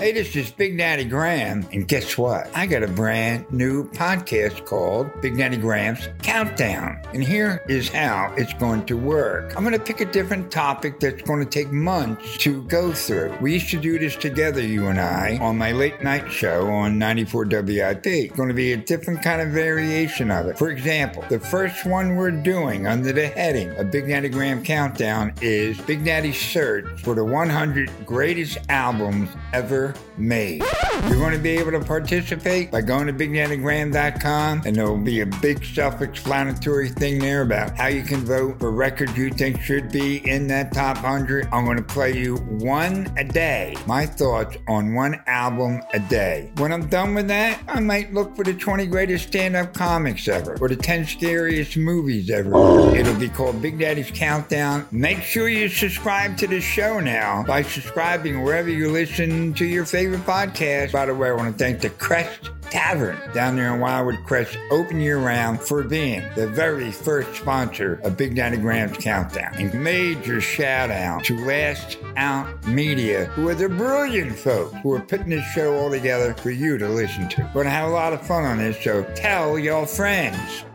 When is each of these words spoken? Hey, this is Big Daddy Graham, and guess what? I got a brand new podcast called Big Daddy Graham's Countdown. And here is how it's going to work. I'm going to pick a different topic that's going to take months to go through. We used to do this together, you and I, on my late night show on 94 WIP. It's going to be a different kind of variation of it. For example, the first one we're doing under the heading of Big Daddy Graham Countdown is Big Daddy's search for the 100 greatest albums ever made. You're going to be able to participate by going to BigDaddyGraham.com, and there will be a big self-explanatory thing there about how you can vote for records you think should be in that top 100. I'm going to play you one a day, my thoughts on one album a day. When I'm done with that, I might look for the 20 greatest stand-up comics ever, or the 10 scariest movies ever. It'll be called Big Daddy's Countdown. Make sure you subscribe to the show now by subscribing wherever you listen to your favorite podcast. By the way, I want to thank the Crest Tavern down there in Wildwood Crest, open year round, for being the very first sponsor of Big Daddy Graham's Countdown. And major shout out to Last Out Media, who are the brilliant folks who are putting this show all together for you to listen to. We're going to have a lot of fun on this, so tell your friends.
Hey, 0.00 0.12
this 0.12 0.34
is 0.34 0.50
Big 0.50 0.78
Daddy 0.78 1.04
Graham, 1.04 1.68
and 1.74 1.86
guess 1.86 2.16
what? 2.16 2.50
I 2.56 2.64
got 2.64 2.82
a 2.82 2.88
brand 2.88 3.44
new 3.52 3.86
podcast 3.90 4.64
called 4.64 5.10
Big 5.20 5.36
Daddy 5.36 5.58
Graham's 5.58 6.08
Countdown. 6.22 7.02
And 7.12 7.22
here 7.22 7.62
is 7.68 7.90
how 7.90 8.32
it's 8.38 8.54
going 8.54 8.86
to 8.86 8.96
work. 8.96 9.54
I'm 9.54 9.62
going 9.62 9.78
to 9.78 9.84
pick 9.84 10.00
a 10.00 10.06
different 10.06 10.50
topic 10.50 11.00
that's 11.00 11.20
going 11.20 11.44
to 11.44 11.50
take 11.50 11.70
months 11.70 12.38
to 12.38 12.62
go 12.62 12.94
through. 12.94 13.36
We 13.42 13.52
used 13.52 13.68
to 13.72 13.78
do 13.78 13.98
this 13.98 14.16
together, 14.16 14.62
you 14.62 14.86
and 14.86 14.98
I, 14.98 15.36
on 15.36 15.58
my 15.58 15.72
late 15.72 16.02
night 16.02 16.32
show 16.32 16.70
on 16.70 16.98
94 16.98 17.44
WIP. 17.50 18.06
It's 18.06 18.34
going 18.34 18.48
to 18.48 18.54
be 18.54 18.72
a 18.72 18.78
different 18.78 19.22
kind 19.22 19.42
of 19.42 19.50
variation 19.50 20.30
of 20.30 20.46
it. 20.46 20.56
For 20.56 20.70
example, 20.70 21.26
the 21.28 21.40
first 21.40 21.84
one 21.84 22.16
we're 22.16 22.30
doing 22.30 22.86
under 22.86 23.12
the 23.12 23.26
heading 23.26 23.68
of 23.72 23.90
Big 23.90 24.08
Daddy 24.08 24.30
Graham 24.30 24.64
Countdown 24.64 25.34
is 25.42 25.78
Big 25.82 26.06
Daddy's 26.06 26.40
search 26.40 26.86
for 27.02 27.14
the 27.14 27.22
100 27.22 28.06
greatest 28.06 28.56
albums 28.70 29.28
ever 29.52 29.89
made. 30.16 30.62
You're 31.08 31.18
going 31.18 31.32
to 31.32 31.38
be 31.38 31.50
able 31.50 31.72
to 31.72 31.80
participate 31.80 32.70
by 32.70 32.82
going 32.82 33.06
to 33.06 33.12
BigDaddyGraham.com, 33.12 34.62
and 34.66 34.76
there 34.76 34.86
will 34.86 34.98
be 34.98 35.20
a 35.20 35.26
big 35.26 35.64
self-explanatory 35.64 36.90
thing 36.90 37.18
there 37.18 37.42
about 37.42 37.76
how 37.76 37.86
you 37.86 38.02
can 38.02 38.24
vote 38.24 38.60
for 38.60 38.70
records 38.70 39.16
you 39.16 39.30
think 39.30 39.60
should 39.60 39.90
be 39.90 40.28
in 40.28 40.46
that 40.48 40.72
top 40.72 40.96
100. 40.96 41.48
I'm 41.52 41.64
going 41.64 41.76
to 41.76 41.82
play 41.82 42.16
you 42.16 42.36
one 42.36 43.12
a 43.16 43.24
day, 43.24 43.76
my 43.86 44.06
thoughts 44.06 44.56
on 44.68 44.94
one 44.94 45.20
album 45.26 45.80
a 45.92 46.00
day. 46.00 46.52
When 46.56 46.72
I'm 46.72 46.88
done 46.88 47.14
with 47.14 47.28
that, 47.28 47.62
I 47.68 47.80
might 47.80 48.12
look 48.12 48.36
for 48.36 48.44
the 48.44 48.54
20 48.54 48.86
greatest 48.86 49.28
stand-up 49.28 49.72
comics 49.74 50.28
ever, 50.28 50.56
or 50.60 50.68
the 50.68 50.76
10 50.76 51.06
scariest 51.06 51.76
movies 51.76 52.30
ever. 52.30 52.50
It'll 52.96 53.18
be 53.18 53.28
called 53.28 53.62
Big 53.62 53.78
Daddy's 53.78 54.10
Countdown. 54.10 54.86
Make 54.90 55.22
sure 55.22 55.48
you 55.48 55.68
subscribe 55.68 56.36
to 56.38 56.46
the 56.46 56.60
show 56.60 57.00
now 57.00 57.44
by 57.44 57.62
subscribing 57.62 58.42
wherever 58.42 58.68
you 58.68 58.90
listen 58.90 59.54
to 59.54 59.64
your 59.80 59.86
favorite 59.86 60.20
podcast. 60.26 60.92
By 60.92 61.06
the 61.06 61.14
way, 61.14 61.30
I 61.30 61.32
want 61.32 61.56
to 61.56 61.64
thank 61.64 61.80
the 61.80 61.88
Crest 61.88 62.50
Tavern 62.68 63.18
down 63.32 63.56
there 63.56 63.72
in 63.72 63.80
Wildwood 63.80 64.18
Crest, 64.26 64.58
open 64.70 65.00
year 65.00 65.18
round, 65.18 65.58
for 65.58 65.82
being 65.82 66.22
the 66.34 66.46
very 66.46 66.92
first 66.92 67.34
sponsor 67.34 67.94
of 68.04 68.14
Big 68.14 68.36
Daddy 68.36 68.58
Graham's 68.58 68.98
Countdown. 68.98 69.54
And 69.54 69.72
major 69.72 70.38
shout 70.38 70.90
out 70.90 71.24
to 71.24 71.46
Last 71.46 71.96
Out 72.18 72.66
Media, 72.66 73.24
who 73.24 73.48
are 73.48 73.54
the 73.54 73.70
brilliant 73.70 74.36
folks 74.36 74.76
who 74.82 74.92
are 74.92 75.00
putting 75.00 75.30
this 75.30 75.46
show 75.52 75.74
all 75.78 75.88
together 75.88 76.34
for 76.34 76.50
you 76.50 76.76
to 76.76 76.86
listen 76.86 77.26
to. 77.30 77.42
We're 77.54 77.64
going 77.64 77.64
to 77.64 77.70
have 77.70 77.88
a 77.88 77.92
lot 77.92 78.12
of 78.12 78.20
fun 78.26 78.44
on 78.44 78.58
this, 78.58 78.78
so 78.84 79.02
tell 79.14 79.58
your 79.58 79.86
friends. 79.86 80.66